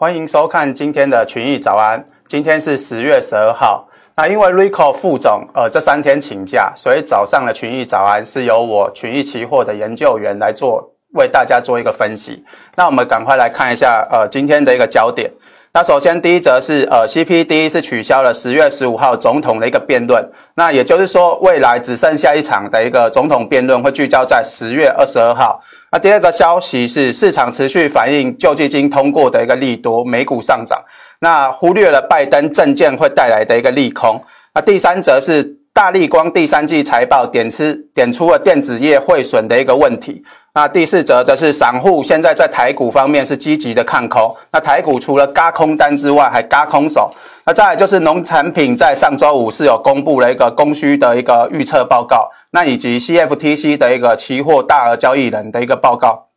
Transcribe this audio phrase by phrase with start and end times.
[0.00, 2.02] 欢迎收看今天的群益早安。
[2.26, 3.86] 今天是十月十二号。
[4.16, 12.42] 那因为 Rico 副总呃这三天请假，所以早上的群益早安是由我群益期货的研究员来做，为大家做一个分析。
[12.76, 15.30] 那我们赶快来看一下呃今天的一个焦点。
[15.72, 20.28] 那首先第一则是呃 CPD 是取消了十月十五号总统的一个辩论。
[20.56, 25.62] 那也就是说，未来只剩下一场的一个总统辩论会聚焦在十月二十二号。
[25.92, 30.76] 那第二个消息是，市场持续反映救济金通过的一个利多，美股上涨。
[31.20, 34.20] 那忽略了拜登政见会带来的一个利空。
[34.52, 37.62] 那第三则是大立光第三季财报点出
[37.94, 40.22] 点出了电子业汇损的一个问题。
[40.52, 44.34] 那第四则则是散户现在在台股方面是积极的看空。
[44.50, 47.08] 那台股除了轧空单之外，还轧空手。
[47.46, 52.28] 那再来就是农产品在上周五是有公布了一个供需的一个预测报告。
[52.50, 56.29] 那以及 CFTC 的一个期货大额交易人的一个报告，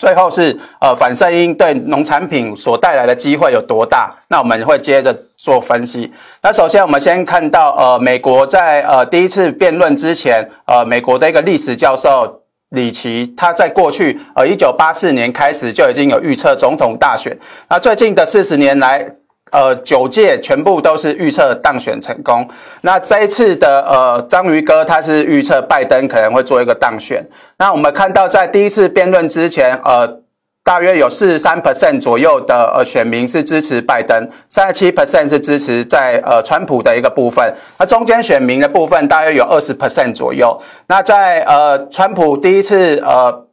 [0.00, 4.10] 最后是呃反圣婴对农产品所带来的机会有多大？
[4.28, 6.10] 那我们会接着做分析。
[6.40, 12.40] 那首先我们先看到呃美国在呃第一次辩论之前，呃美国的一个历史教授
[12.70, 17.38] 里奇，他在过去呃一九八四年开始就已经有预测总统大选。
[17.68, 19.19] 那最近的四十年来。
[19.50, 22.48] 呃，九届全部都是预测当选成功。
[22.82, 27.24] 那这一次的呃，章鱼哥他是预测拜登可能会做一个当选。
[27.58, 30.20] 那我们看到在第一次辩论之前，呃，
[30.62, 37.52] 大约有四十三 percent 左右的呃选民是支持拜登，三十七 percent 是支持在呃川普的一个部分。
[37.78, 40.60] 那中间选民的部分大约有二十 percent 左右。
[40.86, 43.46] 那在呃川普第一次呃。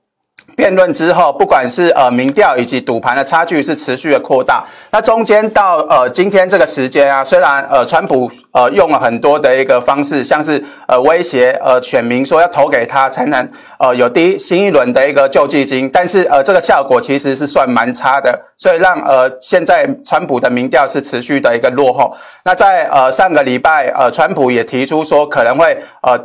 [0.58, 4.66] 辩论之后，不管是呃民调以及赌盘的差距是持续的扩大。
[4.92, 13.48] 那中间到呃今天这个时间啊，虽然呃川普呃用了很多的一个方式，像是呃威胁呃选民说要投给他才能
[13.78, 22.12] 呃有第一新一轮的一个救济金，但是呃这个效果其实是算蛮差的，所以让呃现在川普的民调是持续的一个落后。
[22.44, 26.20] 那在呃上个礼拜呃川普也提出说可能会呃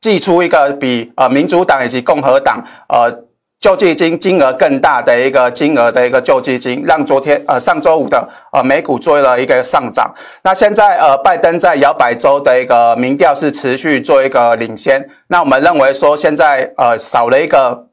[0.00, 3.29] 祭出一个比呃民主党以及共和党呃。
[3.60, 10.10] 救济金金额更大的一个金额的一个救济金，让昨天呃上周五的呃美股做了一个上涨。
[10.42, 15.06] 那现在呃拜登在摇摆州的一个民调是持续做一个领先。
[15.26, 17.86] 那我们认为说现在呃少了一个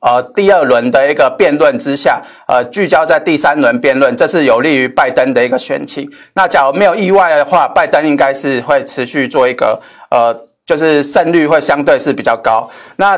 [0.00, 6.10] 呃第二轮的一个辩论之下，呃聚焦在第三轮辩论，这是有利于拜登的一个选情。
[6.32, 9.80] 那假如没有意外的话，拜登应该是会持续做一个
[10.10, 10.36] 呃
[10.66, 12.68] 就是胜率会相对是比较高。
[12.96, 13.16] 那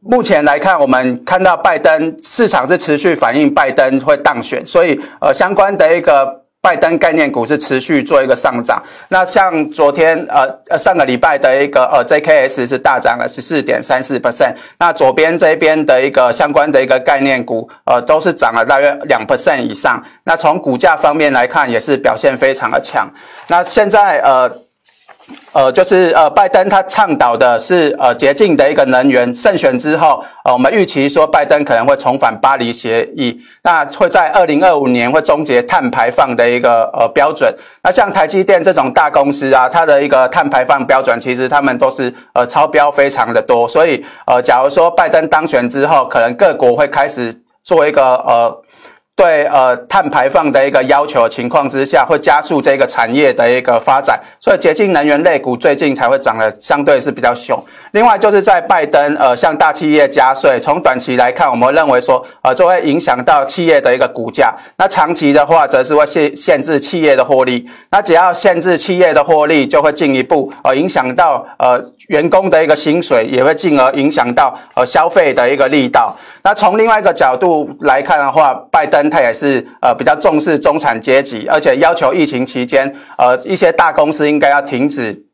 [0.00, 8.82] 目前来看，我们看到拜登市场是持续反映拜登会当选，所以呃相关的一个拜登概念股是持续做一个上涨。
[9.08, 20.02] 那像昨天呃呃上个礼拜的一个呃 JKS 是大涨了十四点三四 percent，那左边这边的一个相关的一个概念股呃都是涨了大约两 percent 以上。
[20.24, 23.08] 那从股价方面来看，也是表现非常的强。
[23.48, 24.50] 那现在呃。
[25.52, 29.34] 呃，就是呃，拜登他倡导的是呃洁净的一个能源。
[29.34, 37.52] 胜选之后，呃，我们预期说拜登可能会重返巴黎协议，那会在二零二五年会终结碳排放的一个呃标准。
[37.82, 43.66] 那像台积电这种大公司啊，它的一个碳排放标准其实他们都是呃超标非常的多。
[43.66, 47.34] 所以呃，假如说拜登当选之后，可能各国会开始
[47.64, 48.62] 做一个呃。
[49.18, 57.60] 对呃碳排放的一个要求情况之下，会加速这个产业的一个发展，所以洁净能源类股最近才会涨得相对是比较凶。
[57.90, 67.68] 另外就是在拜登呃向大企业加税，从短期来看，我们认为说呃就会影响到企业的一个股价，那长期的话则是会限限制企业的获利。
[67.90, 76.14] 那只要限制企业的获利，就会进一步呃影响到呃员工的一个薪水，也会进而影响到呃消费的一个力道。
[76.44, 85.24] 那从另外一个角度来看的话，拜登他也是呃比较重视中产阶级，而且要求疫情期间呃一些大公司应该要停止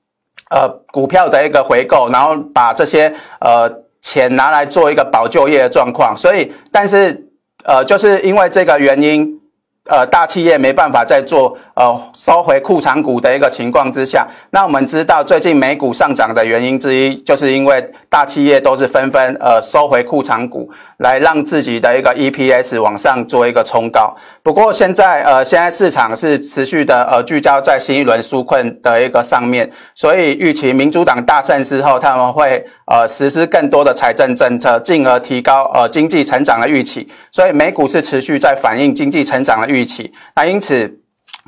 [0.51, 6.17] 呃股票的一个回购，然后把这些呃钱拿来做一个保就业的状况。
[6.17, 7.29] 所以，但是
[7.65, 9.41] 呃就是因为这个原因。
[9.87, 24.15] 呃，大企业没办法再做呃收回库藏股的一个情况之下，那我们知道最近美股上涨的原因之一，就是因为大企业都是纷纷呃收回库藏股，来让自己的一个 EPS 往上做一个冲高。
[24.43, 37.09] 不过现在呃现在市场是持续的呃聚焦在新一轮纾困的一个上面，所以预期民主党大胜之后，他们会呃实施更多的财政政策，进而提高呃经济成长的预期。
[37.33, 40.13] 所以美股是持续在反映经济成长的预期。
[40.37, 41.01] 那因此，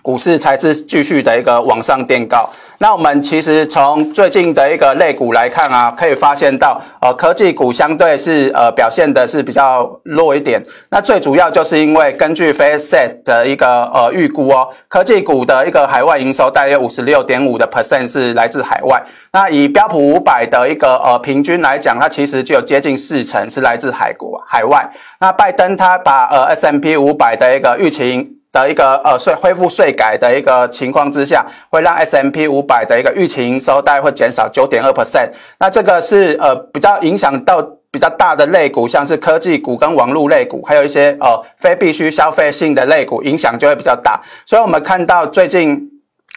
[0.06, 2.48] 股市才是继续的一个往上垫高。
[2.78, 10.62] 那我们其实从最近的一个类股来看啊，可以发现到，呃，科技股相对是呃表现的是比较弱一点。
[10.90, 19.02] 那最主要就是因为根据 FaceSet 的一个呃预估哦，科技股的一个海外营收大约五十六点五的 percent 是来自海外。
[19.32, 24.88] 那以标普五百的一个呃平均来讲，它其实就有接近四成是来自海国海外。
[25.18, 28.36] 那拜登他把呃 S M P 五百的一个预期。
[28.56, 35.30] 的一个呃税恢复税改的一个情况之下，会让 S M P 五百的一个预期营收大概会减少九点二 percent。
[35.58, 37.60] 那这个是呃比较影响到
[37.90, 44.18] 比较大的类股，像是科技股跟网络类股，还有一些呃非必需消费性的类股，影响就会比较大。
[44.46, 45.90] 所以我们看到最近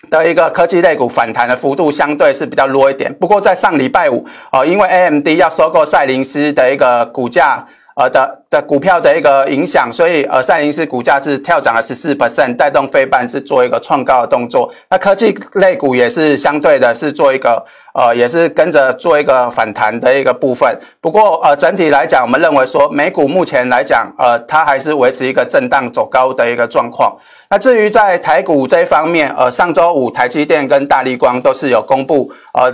[0.10, 3.14] 的一个科技类股反弹的幅度相对是比较弱一点。
[3.14, 7.66] 不过在上礼拜五，呃，因为 AMD 要收购赛灵思的一个股价。
[8.00, 14.72] 呃的的股票的一个影响，所以呃赛灵思股价是跳涨了十四 percent，带动费半是做一个创高的动作。
[14.90, 17.62] 那科技类股也是相对的是做一个
[17.94, 20.80] 呃也是跟着做一个反弹的一个部分。
[21.02, 27.14] 不过呃整体来讲，我们认为说美股目前来讲呃它还是维持一个震荡走高的一个状况。
[27.50, 32.74] 那至于在台股这一方面，呃上周五台积电跟大立光都是有公布呃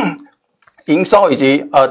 [0.88, 1.86] 营收以及呃。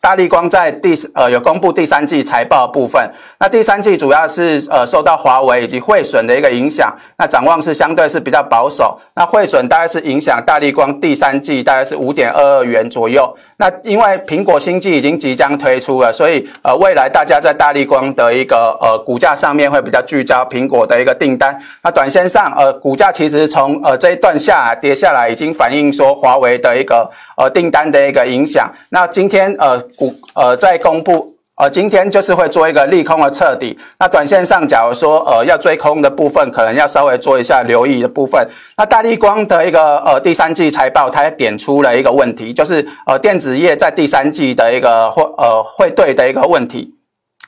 [0.00, 8.98] 大立光在第呃有公布第三季财报部分，那第三季主要是呃受到华为以及汇损的一个影响，那展望是相对是比较保守。
[9.14, 13.36] 那汇损大概是影响大立光第三季大概是五点二二元左右。
[13.60, 21.56] 那因为苹果新机已经即将推出了，所以呃未来大家在大立光的一个呃股价上面会比较聚焦苹果的一个订单。
[21.82, 28.72] 那短线上呃股价其实从呃这一段下跌下来，已经反映说华为的一个呃订单的一个影响。
[28.88, 29.78] 那今天呃。
[29.96, 38.48] 股呃在公布呃今天就是会做一个利空的彻底，那短线上假如说呃要追空的部分，可能要稍微做一下留意的部分。
[38.78, 46.94] 那大立光的一个呃第三季财报，它也点出了一个问题，就是呃电子业在第三季的一个汇呃汇兑的一个问题。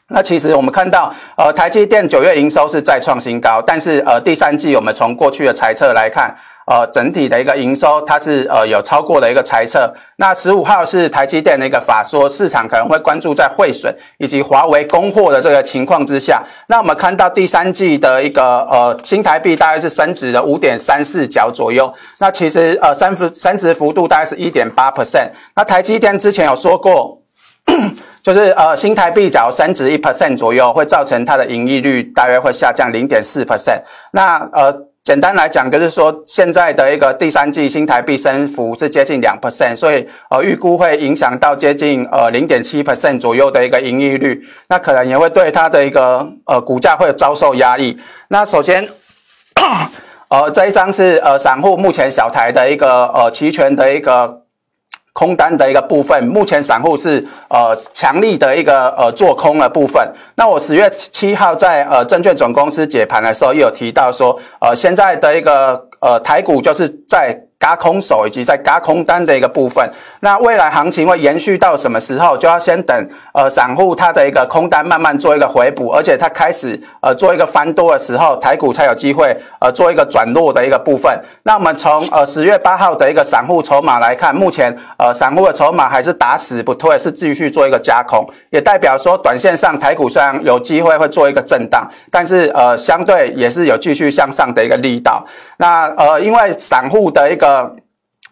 [0.09, 6.37] 那其实我们看到呃台积电九月营收是再创新高，但是呃第三季我们从过去的财测来看。
[6.65, 9.93] 呃，整体的一个营收，它是呃有超过的一个猜测。
[10.17, 16.41] 那十五号是台积电的一个法说，市场可能会关注在汇损以及华为供货的这个情况之下。
[16.69, 21.93] 那我们看到第三季的一个呃新台币大概是升值了五点三四角左右。
[22.19, 25.31] 那其实呃升幅升值幅度大概是一点八 percent。
[25.57, 27.21] 那台积电之前有说过，
[28.23, 33.83] 就是呃新台币只要升值一 percent 左右，会造成它的盈利率大约会下降零点四 percent。
[34.13, 34.92] 那呃。
[35.05, 47.99] 简单来讲，就是说现在的一个第三季新台币升幅是接近两 percent，所以呃预估会影响到接近呃零点七 percent 左右的一个盈利率，那可能也会对它的一个呃股价会遭受压抑。
[48.29, 48.89] 那首先，
[50.29, 54.42] 呃这一张是呃散户目前小台的一个呃期权的一个。
[55.13, 60.03] 空单的一个部分，目前散户是呃强力的一个呃做空的部分。
[60.37, 67.39] 那我十月七号在呃证券总公司解盘的时候，又有提到说，呃现在的一个呃台股就是在。
[67.63, 69.89] 轧空手以及在轧空单的一个部分，
[70.19, 72.37] 那未来行情会延续到什么时候？
[72.37, 81.17] 就要先等呃散户他的一个空单慢慢做一个回补，而且他开始呃做一个翻多的时候，台股才有机会呃做一个转弱的一个部分。
[81.45, 95.25] 那我们从呃十月八号的一个散户筹码来看，目前呃散户的筹码还是打死不退，是继续做一个加空，也代表说短线上台股虽然有机会会做一个震荡，但是呃相对也是有继续向上的一个力道。
[95.59, 97.52] 那呃因为散户的一个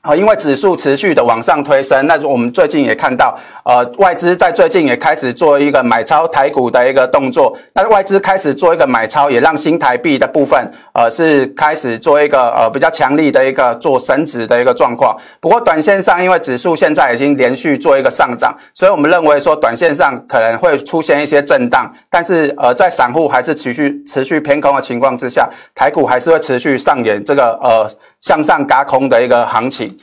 [0.03, 7.55] 呃，因为指数持续的往上推升，那我们最近也看到，呃，外资在最近也开始做一个买超台股的一个动作。
[7.75, 10.59] 那外资开始做一个买超，也让新台币的部分，
[10.95, 15.15] 呃，是开始做一个呃比较强力的一个做升值的一个状况。
[15.39, 21.93] 不过，短线上因为指数现在已经连续做一个上涨，所以我们认为说，短线上可能会出现一些震荡。
[22.09, 27.87] 但是，呃，在散户还是持续持续偏空的情况之下，台股还是会持续上演这个呃。
[28.21, 29.99] 向上轧空的一个行情。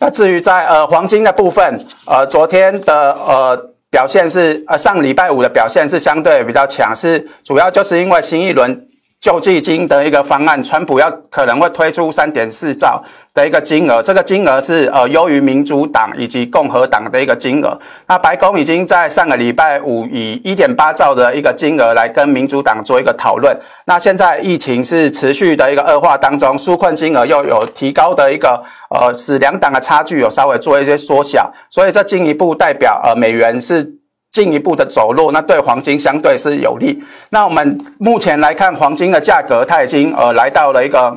[0.00, 3.56] 那至于在呃黄金的部分，呃昨天的呃
[3.90, 8.87] 表现是呃上礼拜五的表现是相对比较强，是主要就是因为新一轮。
[9.20, 13.02] 救济金的一个方案，川普要可能会推出三点四兆
[13.34, 17.76] 的一个金额，这个金额是呃优于民主党以及共和党的一个金额。
[18.06, 23.56] 那白宫已经在上个礼拜五以一点八兆的一个金额来跟民主党做一个讨论。
[23.86, 33.98] 那现在疫情是持续的一个恶化当中，纾困金额又有提高的一个呃，使两党的差距有稍微做一些缩小，所以这进一步代表呃美元是。
[34.30, 37.02] 进一步的走弱，那对黄金相对是有利。
[37.30, 41.16] 那我们目前来看，黄金的价格它已经呃来到了一个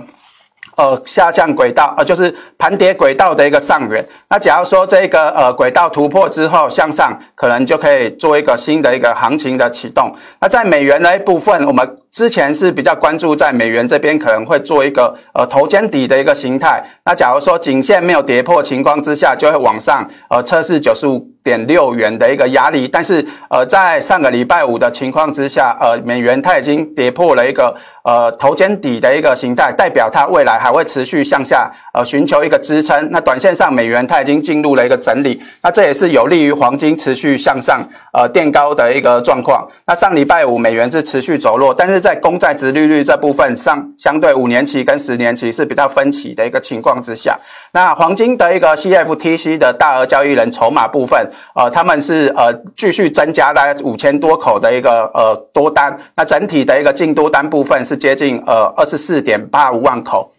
[0.77, 4.03] 呃下降轨道，呃就是盘跌轨道的一个上缘。
[4.29, 10.15] 那假如说这个呃轨道突破之后向上，可能就可以做一个新的一个行情的启动。
[10.39, 16.83] 那在美元的一部分，我们之前是比较关注在美元这边可能会做一个呃头肩底的一个形态。
[17.05, 22.85] 那假如说颈线没有跌破情况之下，就会往上呃测试九十五点六元的一个压力。
[22.85, 33.09] 但是呃在上个礼拜五的情况之下，呃美元它已经跌破了一个呃头肩底的一个形态，代表它未来还会持续向下呃寻求一个支撑。
[33.11, 39.65] 那短线上美元它已经进入了一个整理，那这也是有利于黄金持续向上呃垫高的一个状况。
[39.87, 47.39] 那上礼拜五美元是持续走弱，但是在公债殖利率这部分上，相对五年期跟十年期是比较分歧的一个情况之下，
[47.71, 60.33] 那黄金的一个 CFTC 的大额交易人筹码部分，呃，他们是呃继续增加大概五千多口的一个呃多单，那整体的一个净多单部分是接近呃二十四点八五万口，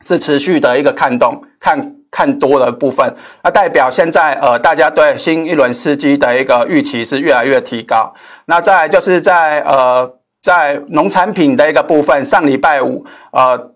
[0.00, 8.14] 是持续的一个看动看看多的部分，那代表现在呃大家对新一轮刺激的一个预期是越来越提高，
[8.46, 10.10] 那再就是在呃。
[10.44, 13.70] 在农产品的一个部分，上礼拜五，呃，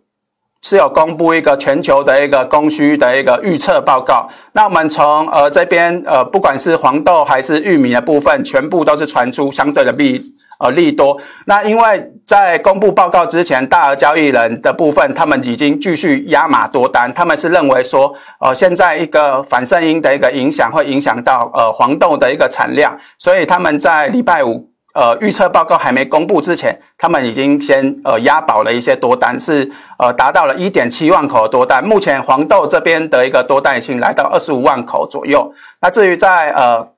[0.60, 4.28] 是有公布一个全球的一个供需的一个预测报告。
[4.52, 10.22] 那我们从呃这边呃，不管是黄豆还是玉米的部分，全部都是传出相对的利
[10.58, 11.16] 呃利多。
[11.46, 24.67] 那因为在公布报告之前，大额交易人的部分，他们已经继续压码多单，他们是认为说，呃，现在一个反声音的一个影响会影响到呃黄豆的一个产量，所以他们在礼拜五。
[24.98, 31.84] 呃，预测报告还没公布之前，他们已经先呃押宝了一些多单，是呃达到了一点七万口的多单。
[31.84, 35.52] 目前黄豆这边的一个多单已经来到二十五万口左右。
[35.80, 36.94] 那至于在呃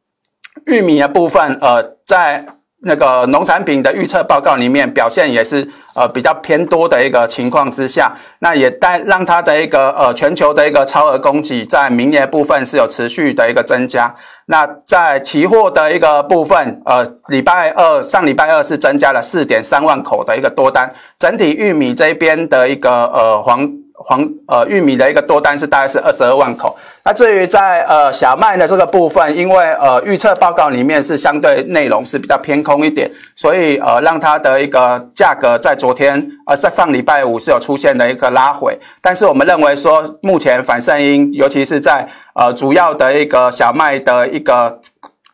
[0.64, 2.46] 玉米的部分，呃在。
[2.82, 14.14] 那个农产品的预测报告里面表现也是呃比较偏多的一个情况之下，那也带让它的一个呃全球的一个超额供给在明年部分是有持续的一个增加。
[14.46, 23.70] 那在期货的一个部分，呃礼拜二上礼拜二是增加了四点三万口的一个多单，整体玉米这边的一个呃黄。
[24.02, 26.74] 黄呃玉米的一个多单是大概是二十二万口。
[27.04, 38.78] 那至于在呃小麦的这个部分，因为呃预测报告里面是相对内容是比较偏空一点，所以呃让它的一个价格在昨天呃在上礼拜五是有出现的一个拉回。
[39.02, 44.80] 但是我们认为说，目前反圣婴，尤其是在呃主要的一个小麦的一个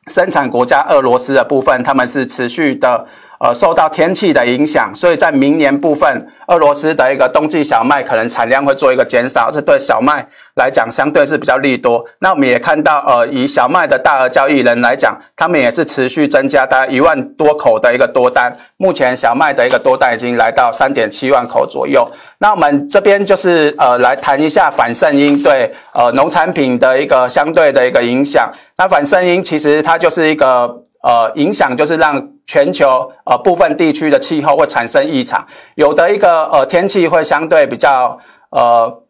[0.08, 3.06] 生产国家俄罗斯的部分，他们是持续的。
[3.38, 12.04] 呃，受到天气的影响，所以在明年部分，俄罗斯的一个冬季小麦可能产量会做一个减少，这对小麦来讲相对是比较利多。
[12.20, 18.52] 那我们也看到，呃，以小麦的大额交易人来讲，他们也是持续增加大概一万多口的一个多单。
[18.78, 22.10] 目前小麦的一个多单已经来到三点七万口左右。
[22.38, 28.50] 那我们这边就是呃来谈一下反圣婴对呃农产品的一个相对的一个影响。
[28.78, 30.85] 那反圣婴其实它就是一个。
[31.06, 35.46] 呃，影响就是让全球呃部分地区的气候会产生异常，
[35.76, 38.18] 有的一个呃天气会相对比较
[38.50, 39.02] 呃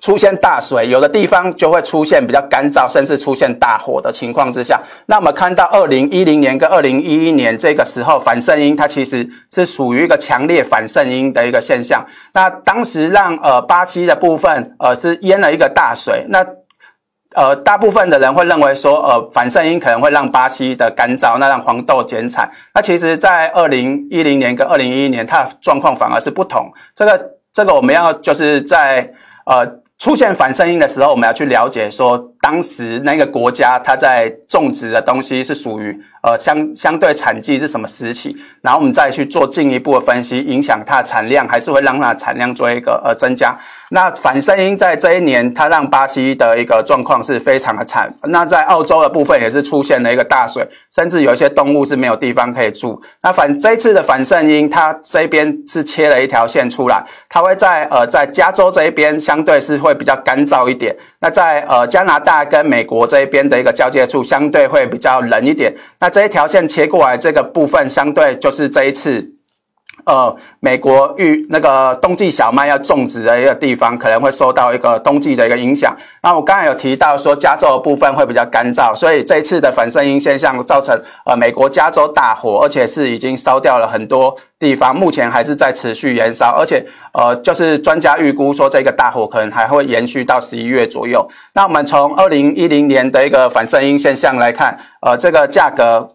[0.00, 4.80] 出现大水，有的地方就会出现比较干燥，甚至出现大火的情况之下。
[5.06, 12.04] 那我们看到二零一零年跟二零一一年这个时候，反圣婴它其实是属于一个强烈反圣婴的一个现象。
[12.32, 16.44] 那当时让呃巴西的部分呃是淹了一个大水，那。
[17.34, 22.50] 呃，大部分的人会认为说，呃，反射音可能会让巴西的干燥，那让黄豆减产。
[22.74, 26.72] 那其实，在二零一零年跟二零一一年，它的状况反而是不同。
[26.94, 29.12] 这个，这个我们要就是在
[29.46, 29.80] 呃。
[30.00, 43.56] 出现反射音的时候，我们要去了解说，当时那个国家它在种植的东西是属于呃相相对产季是什么时期，然后我们再去做进一步的分析，影响它的产量还是会让它的产量做一个呃增加。
[43.90, 48.12] 那反圣婴在这一年，它让巴西的一个状况是非常的惨。
[48.24, 53.00] 那在澳洲的部分也是出现了一个大水，甚至有一些动物是没有地方可以住。
[53.22, 59.78] 那反这一次的反圣婴，它这边是切了一条线出来，它会在呃在加州这一边相对是。
[59.78, 65.74] 会比较干燥一点，那在呃加拿大大跟美国这一边的一个交界处，相对会比较冷一点。
[65.98, 69.37] 那这一条线切过来，这个部分相对就是这一次。
[70.08, 75.94] 呃，美国玉那个冬季小麦要种植的一个地方，可能会受到一个冬季的一个影响。
[76.22, 91.28] 那我刚才有提到说，加州的部分会比较干燥，所以这一次的反圣婴现象造成呃美国加州大火，而且是已经烧掉了很多地方，目前还是在持续燃烧，而且呃就是专家预估说，这个大火可能还会延续到十一月左右。
[91.52, 96.08] 那我们从二零一零年的一个反圣婴现象来看，呃，这个价格。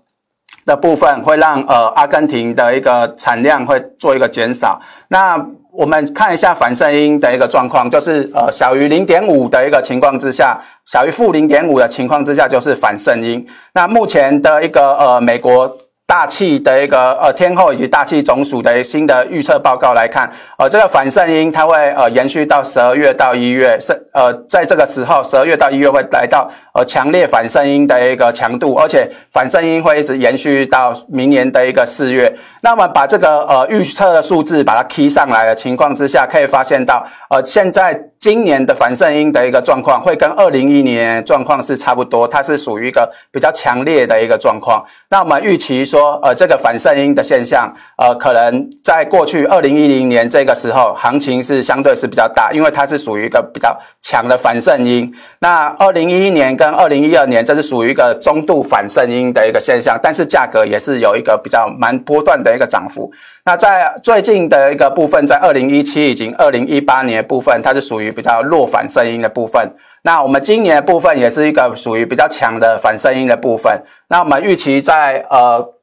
[0.65, 4.79] 的部分会让呃阿根廷的一个产量会做一个减少。
[5.09, 5.37] 那
[5.71, 13.45] 我们看一下反射音的一个状况，就是呃小于零点五的一个情况之下，小于负零点五的情况之下就是反射音。
[13.73, 15.77] 那目前的一个呃美国。
[16.13, 32.31] 大气的一个呃天后以及大气总署的新的预测报告来看，呃，这个反圣婴它会呃延续到十二月到一月，是呃在这个时候十二月到一月会来到呃强烈反圣婴的一个强度，而且反圣婴会一直延续到明年的一个四月。
[32.61, 37.99] 那么把这个呃预测的数字把它 K 上来的情况之下，可以发现到呃现在。
[38.23, 44.81] 今年的反圣婴的一个状况会跟二零一一年状况是差不多，它是属于一个比较强烈的一个状况。
[45.09, 55.13] 那我们预期说，呃，这个反圣婴的现象，呃，可能在过去二零一零年这个时候，行情是相对是比较大，因为它是属于一个比较强的反圣婴。
[55.39, 63.11] 那二零一一年跟二零一二年，这是属于一个中度反圣婴的一个现象，但是价格也是有一个比较蛮波段的一个涨幅。
[63.45, 69.75] 那在最近的一个部分，在二零一七以及二零一八年的部分，它是属于比较弱反声音的部分。
[70.03, 73.83] 那我们今年的部分也是一个属于比较强的反声音的部分。
[74.07, 75.73] 那我们预期在呃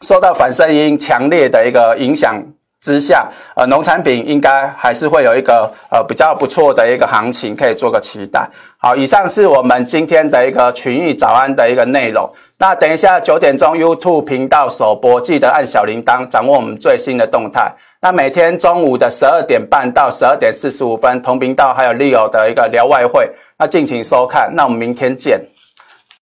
[0.00, 2.42] 受到反声音强烈的一个影响
[2.82, 8.44] 之下，呃，农产品应该还是会有一个呃比较不错的一个行情，可以做个期待。
[8.76, 12.28] 好，以上是我们今天的一个群益早安的一个内容。
[12.58, 17.72] 那等一下九点钟 YouTube 频道首播，记得按小铃铛，掌握我们最新的动态。
[18.00, 24.50] 那每天中午的十二点半到十二点四十五分，同频道还有 Leo 的一个聊外汇，那敬请收看。
[24.56, 25.40] 那我们明天见。